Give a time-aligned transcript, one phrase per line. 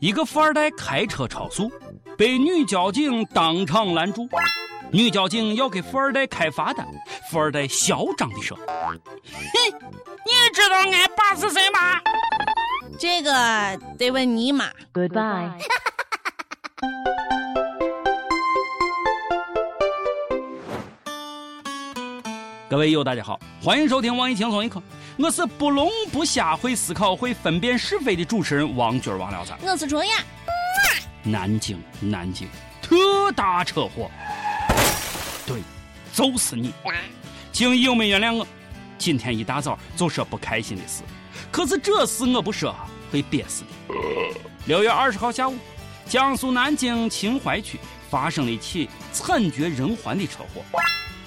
[0.00, 1.70] 一个富二代开车超速，
[2.16, 4.28] 被女交警当场拦住。
[4.92, 6.86] 女交警要给富二代开罚单，
[7.30, 8.68] 富二代嚣张地说：“哼，
[10.24, 12.00] 你知道俺爸是谁吗？”
[12.98, 14.66] 这个得问你妈。
[14.94, 15.50] Goodbye。
[22.68, 24.82] 各位友，大家好，欢迎收听网易轻松一刻，
[25.18, 29.54] 我是不聋不瞎会思考会分辨是非的主持人王军王聊子。
[29.62, 30.10] 我是卓雅。
[31.22, 32.46] 南京，南京，
[32.82, 34.10] 特大车祸。
[35.46, 35.62] 对，
[36.12, 36.70] 就是你，
[37.50, 38.46] 请友们原谅我，
[38.98, 41.02] 今天一大早就说不开心的事，
[41.50, 42.76] 可是这事我不说
[43.10, 43.94] 会憋死的。
[44.66, 45.56] 六月二十号下午，
[46.06, 47.80] 江苏南京秦淮区
[48.10, 50.62] 发生了一起惨绝人寰的车祸。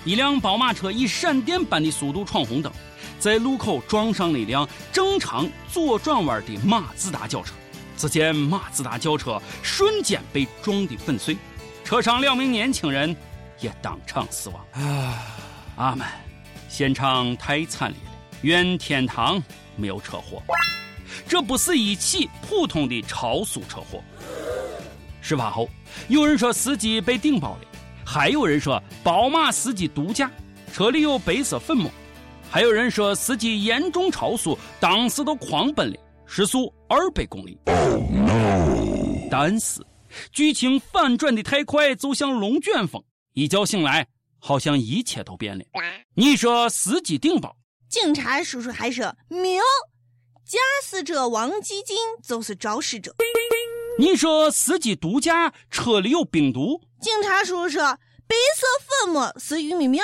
[0.06, 2.72] 一辆宝马车以闪电般的速度闯红灯，
[3.20, 7.54] 在路口撞上了一辆正常左转弯的马自达轿车。
[7.98, 11.36] 只见马自达轿车瞬间被撞得粉碎，
[11.84, 13.14] 车上两名年轻人
[13.60, 14.66] 也当场死亡。
[14.72, 15.22] 啊，
[15.76, 16.08] 阿门！
[16.70, 18.12] 现场太惨烈了，
[18.44, 19.42] 愿天堂
[19.76, 20.42] 没有车祸。
[21.28, 24.02] 这不是一起普通的超速车祸。
[25.20, 25.68] 事发后，
[26.08, 27.60] 有人说司机被顶包了。
[28.06, 30.32] 还有人说宝马司机毒驾，
[30.72, 31.92] 车里有白色粉末；
[32.52, 37.58] 还有人说司机严重超速，当时都狂奔了，时速二百公里。
[39.30, 39.86] 但是
[40.32, 44.08] 剧情反转的太快，就像龙卷风，一觉醒来，
[44.40, 45.64] 好像一切都变了。
[46.16, 47.56] 你说司机顶包，
[47.88, 49.64] 警察叔叔还说没有，
[50.44, 53.14] 驾驶者王继金就是肇事者。
[54.00, 56.82] 你说司机毒驾，车里有冰毒。
[57.00, 57.84] 警察叔叔说
[58.28, 58.66] 白色
[59.06, 60.04] 粉末是玉米面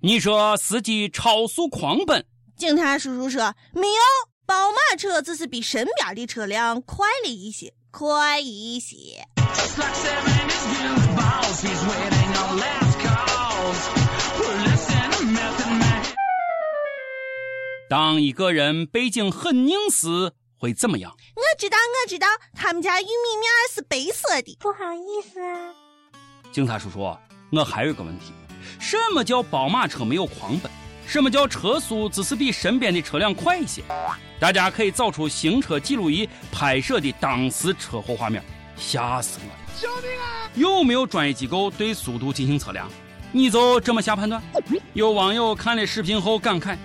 [0.00, 2.24] 你说司机超速狂奔。
[2.56, 4.02] 警察叔叔说没有，
[4.44, 9.26] 宝马车只是比身边的车辆快了一些，快一些。
[17.88, 20.32] 当一个人背景很硬时。
[20.58, 21.14] 会怎么样？
[21.34, 24.56] 我知道，我知道，他们家玉米面是白色的。
[24.58, 25.70] 不好意思啊，
[26.50, 28.32] 警察叔叔，我还有个问题：
[28.78, 30.70] 什么叫宝马车没有狂奔？
[31.06, 33.82] 什么叫车速只是比身边的车辆快一些？
[34.40, 38.42] 大家可以找出行车记录仪拍摄的当时车祸画面，
[38.76, 39.58] 吓死我了！
[39.80, 40.50] 救命啊！
[40.54, 42.90] 有没有专业机构对速度进行测量？
[43.32, 44.42] 你就这么下判断？
[44.94, 46.76] 有网友看了视频后感慨：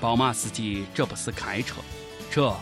[0.00, 1.76] 宝马司机这不是开车，
[2.30, 2.54] 这……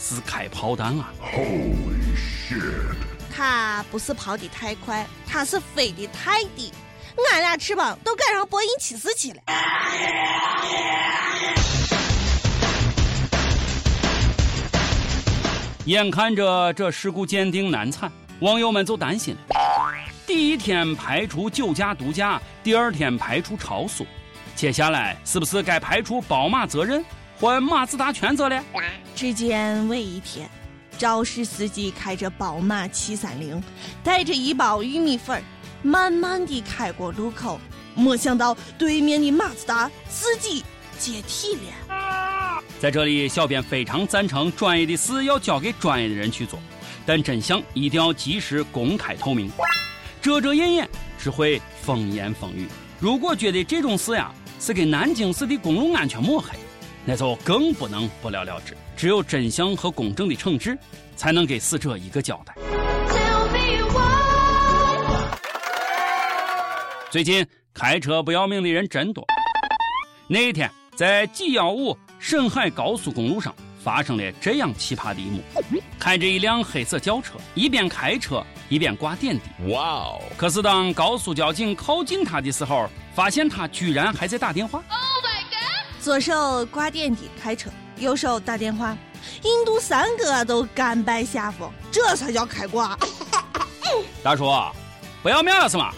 [0.00, 2.94] 是开炮弹啊！Holy shit！
[3.34, 6.72] 他不是跑得太快，他是飞得太低，
[7.32, 9.38] 俺俩翅膀都赶上波音七四七了。
[15.86, 19.56] 眼看着这事故鉴定难产，网友们就担心了：
[20.26, 24.06] 第一天排除酒驾毒驾，第二天排除超速，
[24.54, 27.04] 接下来是不是该排除宝马责任？
[27.40, 28.62] 换马自达全责了。
[29.14, 30.48] 只见尾一天，
[30.98, 33.62] 肇事司机开着宝马七三零，
[34.04, 35.42] 带着一包玉米粉
[35.82, 37.60] 慢慢地开过路口，
[37.94, 40.64] 没想到对面的马自达自己
[40.98, 42.62] 解体了。
[42.80, 46.58] 在这里，小编非常赞成专业的事要交给专业的人去做，
[47.04, 49.50] 但真相一定要及时公开透明。
[50.20, 52.66] 遮遮掩掩只会风言风语。
[53.00, 56.58] 如果觉得这种事呀是给南京市的公路安全抹黑，
[57.04, 60.76] 那就更不能不了了之，只有真相和公正的惩治，
[61.16, 62.54] 才能给死者一个交代。
[67.10, 69.24] 最近开车不要命的人真多。
[70.26, 75.40] 那一天，在 G 幺五沈海高速公路上发生了这样奇葩的一幕：
[75.98, 79.72] 开着一辆黑色轿车，一边开车一边挂点滴。
[79.72, 80.22] 哇哦！
[80.36, 84.82] 可是当高速交警靠近他的时候，发现他居然还在打电话。
[84.90, 86.02] Oh my god！
[86.02, 88.94] 左手挂点滴开车，右手打电话，
[89.44, 92.98] 印度三哥都甘拜下风，这才叫开挂。
[94.22, 94.44] 大叔，
[95.22, 95.90] 不要命了是吗？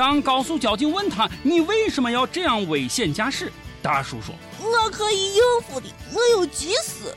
[0.00, 3.52] 当高速交警问他你为什么要这样危险驾驶，
[3.82, 7.14] 大叔说：“我可以应付的，我有急事。”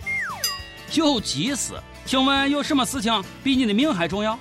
[0.91, 1.75] 有急事？
[2.06, 4.38] 请问有什么事情比你的命还重要？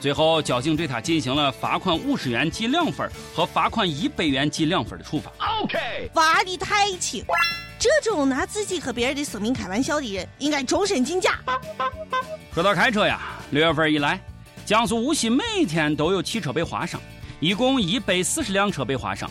[0.00, 5.30] 最后，交警对他进行了罚款五十元记两分和罚款一百元记两分的处罚。
[5.62, 7.24] OK，罚的太轻，
[7.78, 11.38] 这种拿自己和别人的生命开玩笑的人，应该终身禁驾。
[12.52, 13.20] 说到开车呀，
[13.52, 14.20] 六月份以来，
[14.66, 17.00] 江苏无锡每天都有汽车被划伤，
[17.40, 19.30] 一共一百四十辆车被划伤。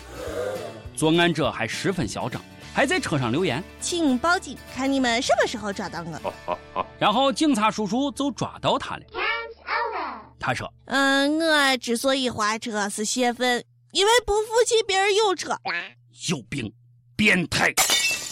[0.96, 2.42] 作案者还十分嚣张，
[2.74, 6.56] 还还在车上留言，请报警，看你们什么时候抓到我。
[6.98, 9.04] 然后警察叔叔就抓到他了。
[10.40, 13.62] 他说：“嗯，我之所以划车是泄愤，
[13.92, 15.58] 因为不服气别人有车。
[16.30, 16.72] 有病，
[17.18, 17.74] 变态，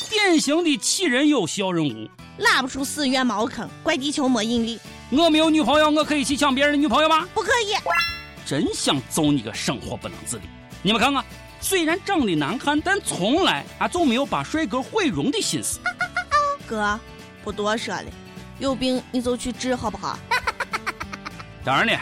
[0.09, 4.79] 典型的杞人忧小人物，拉不出屎怨茅坑，怪地球没引力。
[5.11, 7.27] 我没有女朋友，我可以去抢别人的女朋友吗？
[7.33, 7.75] 不可以。
[8.47, 10.43] 真想揍你个生活不能自理！
[10.81, 11.21] 你们看看，
[11.59, 15.81] 虽然长得难看，但从来啊就没有把帅哥毁容的心思。
[16.65, 16.97] 哥，
[17.43, 18.05] 不多说了，
[18.57, 20.17] 有病你就去治好不好？
[21.61, 21.99] 当然了，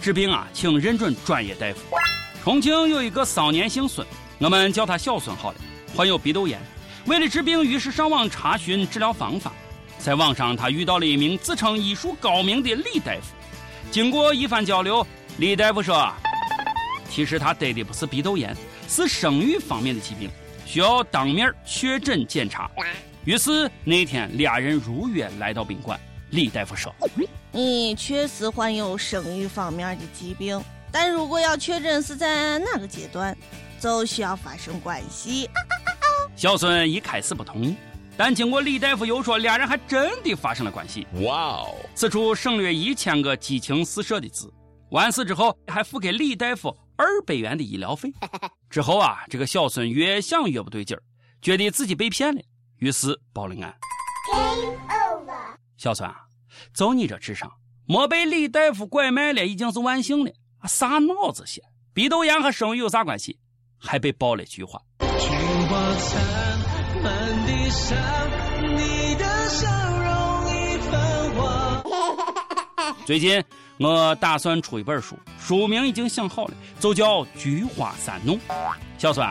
[0.00, 1.80] 治病啊，请认准专业大夫。
[2.44, 4.06] 重庆有一个少年姓孙，
[4.38, 5.58] 我们叫他小孙好了，
[5.96, 6.60] 患有鼻窦炎。
[7.06, 9.52] 为了治病，于是上网查询治疗方法。
[9.98, 13.34] 在网上，他遇到了一名自称医术高明的李大夫。
[13.90, 15.04] 经过一番交流，
[15.38, 16.12] 李大夫说，
[17.08, 18.56] 其实他得的不是鼻窦炎，
[18.88, 20.28] 是生育方面的疾病，
[20.66, 22.68] 需要当面确诊检查。
[23.24, 25.98] 于是那天，俩人如约来到宾馆。
[26.30, 26.92] 李大夫说。
[27.52, 33.36] 你确实患有生育方面的疾病，但如果要确诊是在哪个阶段，
[33.78, 35.48] 就需要发生关系。
[36.34, 37.76] 小孙一开始不同意，
[38.16, 41.06] 但经过李大夫又说，俩人还真的发生了关系。
[41.22, 41.76] 哇哦！
[41.94, 44.52] 此处省略一千个激情四射的字。
[44.90, 48.12] 完事之后，还付给李大夫二百元的医疗费。
[48.70, 51.02] 之后啊，这个小孙越想越不对劲儿，
[51.40, 52.40] 觉得自己被骗了，
[52.78, 53.74] 于是报了案。
[55.76, 56.16] 小孙啊！
[56.74, 57.50] 就你这智商，
[57.86, 60.32] 没被李大夫拐卖了，已经是万幸了。
[60.66, 61.62] 啥脑子些？
[61.94, 63.38] 鼻窦炎和生育有啥关系？
[63.78, 64.80] 还被爆了菊花。
[73.08, 73.42] 最近
[73.78, 78.36] 我打算出一本书，书名已经想好了，就叫《菊花三弄》。
[78.98, 79.26] 小孙，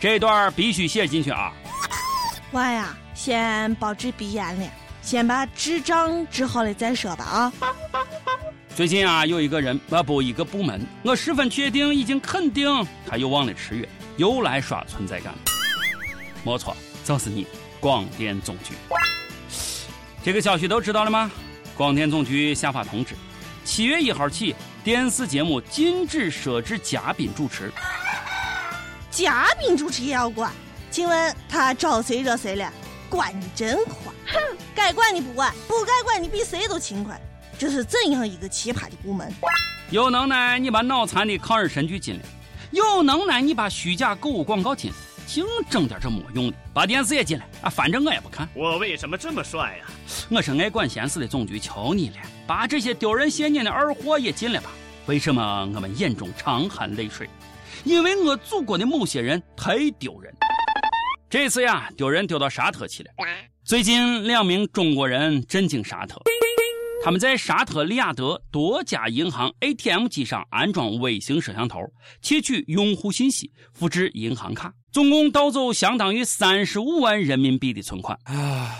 [0.00, 1.52] 这段必须写进去啊！
[2.50, 4.66] 我呀，先包治鼻炎了。
[5.02, 7.52] 先把智障治好了再说吧啊！
[8.74, 12.66] 最近啊，有一个人啊不一个部门，我十分确定，已经肯定
[13.06, 13.86] 他又忘了吃药，
[14.16, 15.38] 又来刷存在感了。
[16.44, 17.46] 没错，就是你，
[17.78, 18.72] 广电总局。
[20.22, 21.30] 这个消息都知道了吗？
[21.78, 23.14] 广电总局下发通知，
[23.64, 24.52] 七月一号起，
[24.82, 27.72] 电视节目禁止设置嘉宾主持。
[29.12, 30.52] 嘉宾主持也要管？
[30.90, 32.68] 请问他招谁惹谁了？
[33.08, 34.12] 管你真宽！
[34.26, 34.40] 哼，
[34.74, 37.16] 该管你不管，不该管你比谁都勤快。
[37.56, 39.32] 这是怎样一个奇葩的部门？
[39.90, 42.22] 有能耐你把脑残的抗日神剧禁了，
[42.72, 44.96] 有能耐你把虚假购物广告禁了，
[45.28, 47.68] 净整点这没用的，把电视也进来啊！
[47.68, 48.48] 反正我也不看。
[48.54, 49.84] 我为什么这么帅呀？
[50.30, 52.16] 我是爱管闲事的总局，求你了，
[52.46, 54.70] 把这些丢人现眼的二货也进来吧！
[55.04, 57.28] 为什么我们眼中常含泪水？
[57.84, 60.34] 因为我祖国的某些人太丢人。
[61.28, 63.10] 这次呀，丢人丢到沙特去了。
[63.62, 66.22] 最近，两名中国人震惊沙特，
[67.02, 71.78] 他们在沙特利雅得多家银行 ATM 机上安装微型摄像头，
[72.20, 78.18] 窃取用户信息，复制银行卡，总共盗走相当于三十五万人民币的存款。
[78.24, 78.74] 啊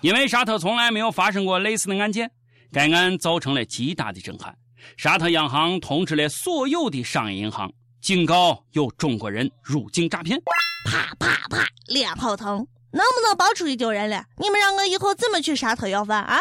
[0.00, 2.30] 因为沙特从来没有发生过类似的案件，
[2.72, 4.56] 该案造成了极大的震撼。
[4.96, 7.70] 沙特央行通知了所有的商业银行，
[8.00, 10.40] 警告有中国人入境诈骗。
[10.86, 14.24] 啪啪啪，脸好疼，能不能别出去丢人了？
[14.38, 16.40] 你们让我以后怎么去沙特要饭啊？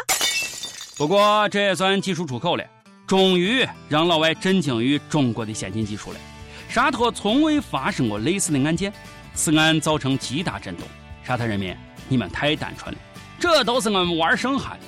[0.99, 2.63] 不过这也算技术出口了，
[3.07, 6.19] 终于让老外震惊于中国的先进技术了。
[6.67, 8.91] 沙特从未发生过类似的案件，
[9.33, 10.85] 此案造成极大震动。
[11.23, 11.73] 沙特人民，
[12.09, 12.99] 你们太单纯了，
[13.39, 14.79] 这都是我们玩剩下的。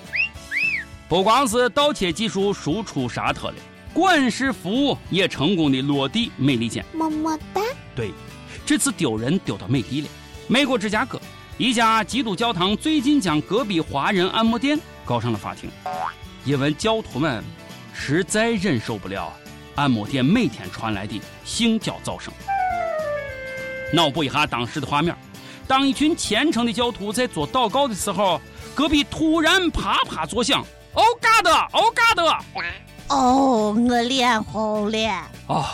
[1.07, 3.55] 不光是盗窃技术输出沙特了，
[3.93, 6.83] 管事服务也成功的落地美利坚。
[6.91, 7.61] 么么哒。
[7.95, 8.11] 对。
[8.65, 10.09] 这次丢人丢到美帝了。
[10.49, 11.17] 美国芝加哥
[11.57, 15.69] 一家基督教堂最近将隔壁华人按摩店告上了法庭，
[16.45, 17.43] 因为教徒们
[17.93, 19.31] 实在忍受不了
[19.75, 22.33] 按摩店每天传来的性教噪声。
[23.93, 25.15] 脑补一下当时的画面：
[25.67, 28.39] 当一群虔诚的教徒在做祷告的时候，
[28.73, 30.63] 隔壁突然啪啪作响。
[30.93, 32.19] Oh God！Oh God！
[33.07, 35.29] 哦，我脸红了。
[35.47, 35.65] 哦，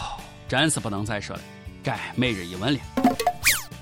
[0.48, 1.42] 真是不能再说了。
[1.84, 2.80] 该每日一问了。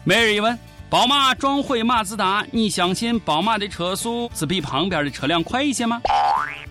[0.03, 0.57] 每日一问：
[0.88, 6.00] 宝马撞毁马自达，你相信宝马的车速是比旁边的车辆快一些吗？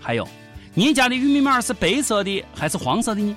[0.01, 0.25] 还有，
[0.73, 3.35] 你家的玉米码是白色的还是黄色的呢？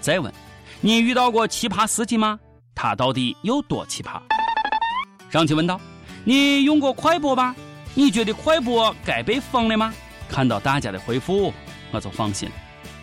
[0.00, 0.32] 再问：
[0.80, 2.40] 你遇到过奇葩司机吗？
[2.74, 4.18] 他到底有多奇葩？
[5.30, 5.78] 上期问道：
[6.24, 7.54] 你用过快播吧？
[7.92, 9.92] 你觉得快播该被封了吗？
[10.28, 11.52] 看到大家的回复，
[11.92, 12.54] 我就放心了。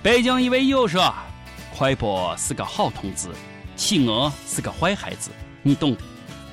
[0.01, 1.13] 北京一位友说：
[1.77, 3.29] 快播是个好同志。
[3.75, 5.29] 企鹅是个坏孩子，
[5.61, 6.01] 你懂的，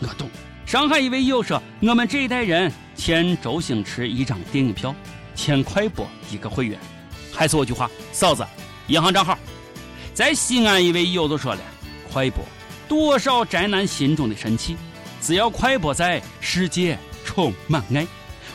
[0.02, 0.28] 我懂。
[0.68, 4.94] 上海一位友说：“我们这一代人欠周星驰一张电影票，
[5.34, 6.78] 欠快播一个会员。”
[7.32, 8.46] 还是我句话，嫂子，
[8.88, 9.38] 银行账号。
[10.12, 11.60] 在西安一位友就说了
[12.12, 12.44] ：“快播，
[12.86, 14.76] 多少宅男心中的神器，
[15.22, 18.06] 只要快播在，世界充满爱。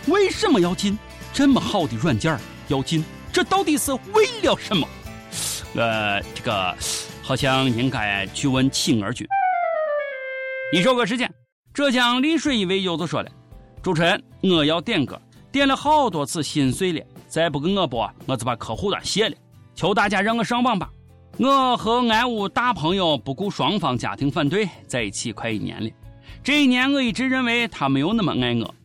[0.06, 0.96] 为什么要进
[1.34, 3.04] 这么好的软件要进？
[3.32, 4.88] 这到底是为了什么？”
[5.74, 6.78] 呃，这个
[7.24, 9.28] 好像应该去问青儿君。
[10.74, 11.28] 一首歌时间，
[11.74, 13.32] 浙江丽水一位友子说了
[13.82, 15.20] ：“主持人，我要点歌，
[15.52, 19.36] 点了好多次心碎了，再不给我播，我就把客户端卸了。
[19.74, 20.88] 求大家让我上榜吧！
[21.40, 25.90] 我和俺屋大朋友不顾双方家庭反对，在一起快一年了。
[26.44, 28.76] 这一年我一直认为他没有那么爱我。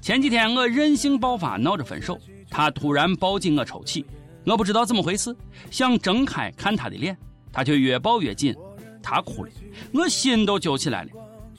[0.00, 4.06] 前几天我任性爆发，闹着分手，他突然抱紧我抽泣。”
[4.46, 5.36] 我不知道怎么回事，
[5.70, 7.14] 想睁开看他的脸，
[7.52, 8.56] 他却越抱越紧，
[9.02, 9.50] 他哭了，
[9.92, 11.10] 我心都揪起来了。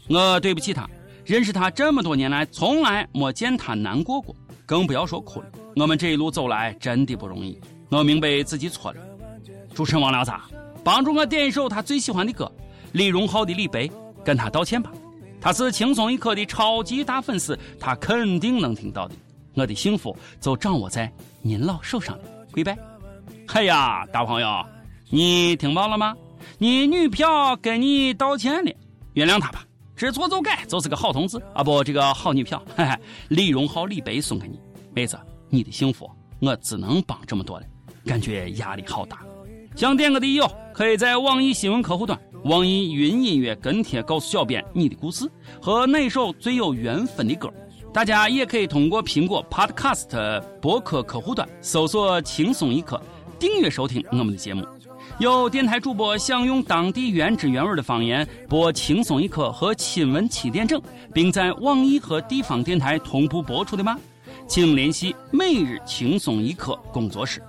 [0.10, 0.90] 我对不起他，
[1.24, 4.36] 认识他这么多年来，从来没见他难过过，
[4.66, 5.48] 更不要说哭了。
[5.76, 8.98] 我们这一路走来真的不容易，我明白自己错了。
[9.76, 10.32] 主持人王聊子，
[10.84, 12.52] 帮助我点一首他最喜欢的歌，
[12.92, 13.82] 李荣浩的《李白》，
[14.26, 14.92] 跟他道歉吧。
[15.40, 19.16] 他是轻松一刻的超级大粉丝，他肯定能听到的。
[19.54, 21.12] 我的幸福就掌握在
[21.42, 22.24] 您老手上了。
[22.52, 22.78] 跪拜！
[23.54, 24.66] 哎呀，大朋友，
[25.10, 26.16] 你听到了吗？
[26.58, 28.72] 你女票跟你道歉了，
[29.14, 29.64] 原谅她吧，
[30.00, 31.62] 知错就改，就是个好同志啊！
[31.62, 34.58] 不，这个好女票， 嘿嘿，李荣浩、李白送给你，
[34.96, 37.66] 妹子，你的幸福我只能帮这么多了，
[38.06, 39.20] 感觉压力好大。
[39.76, 45.30] 想点歌的友，可以在网易新闻客户端、网易云音乐跟帖告诉小编你的故事
[45.62, 47.52] 和哪首最有缘分的歌。
[47.94, 53.02] 大家也可以通过苹果 Podcast 博客客户端搜索“轻松一刻”，
[53.38, 54.66] 订阅收听我们的节目。
[55.20, 60.82] 有电台主播想用当地原汁原味的方言播《轻松一刻》和新闻七点整，
[61.14, 64.00] 并在网易和地方电台同步播出的吗？
[64.48, 67.44] 请联系每日轻松一刻工作室，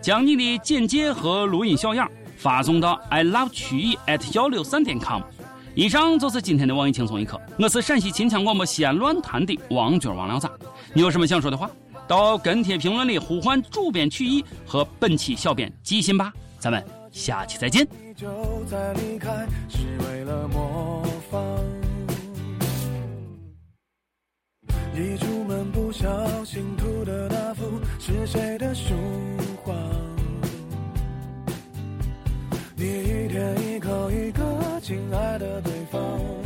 [0.00, 5.22] 将你的简介和录音小样发送到 i love 曲艺 at 幺六三点 com。
[5.76, 10.50] 以上就是今天的网易轻松一刻，我是陕西秦腔广播西安论坛的王军王亮子。
[10.92, 11.70] 你有什么想说的话，
[12.08, 16.32] 到跟帖评论里呼唤主编曲艺和本期小编寄信吧。
[16.58, 17.86] 咱们下期再见。
[24.94, 28.94] 一出门不小心吐的那幅是谁的书
[29.64, 29.72] 画？
[32.76, 34.42] 你一天一口一个
[34.82, 36.41] 亲爱的对方。